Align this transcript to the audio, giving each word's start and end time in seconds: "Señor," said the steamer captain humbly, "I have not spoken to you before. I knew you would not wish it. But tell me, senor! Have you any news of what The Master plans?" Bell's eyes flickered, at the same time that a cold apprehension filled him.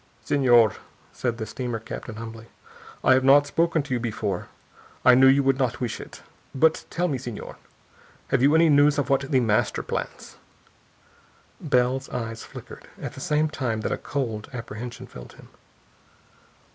"Señor," 0.25 0.77
said 1.13 1.37
the 1.37 1.45
steamer 1.45 1.77
captain 1.77 2.15
humbly, 2.15 2.47
"I 3.03 3.13
have 3.13 3.23
not 3.23 3.45
spoken 3.45 3.83
to 3.83 3.93
you 3.93 3.99
before. 3.99 4.47
I 5.05 5.13
knew 5.13 5.27
you 5.27 5.43
would 5.43 5.59
not 5.59 5.79
wish 5.79 5.99
it. 6.01 6.23
But 6.55 6.85
tell 6.89 7.07
me, 7.07 7.19
senor! 7.19 7.57
Have 8.29 8.41
you 8.41 8.55
any 8.55 8.67
news 8.67 8.97
of 8.97 9.11
what 9.11 9.29
The 9.29 9.39
Master 9.39 9.83
plans?" 9.83 10.37
Bell's 11.59 12.09
eyes 12.09 12.41
flickered, 12.43 12.87
at 12.99 13.13
the 13.13 13.19
same 13.21 13.47
time 13.47 13.81
that 13.81 13.91
a 13.91 13.97
cold 13.99 14.49
apprehension 14.53 15.05
filled 15.05 15.33
him. 15.33 15.49